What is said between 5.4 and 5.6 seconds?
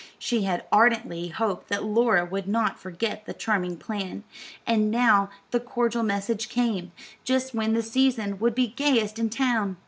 the